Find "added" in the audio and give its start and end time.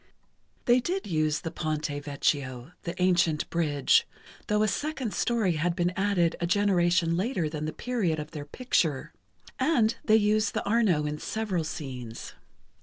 5.95-6.35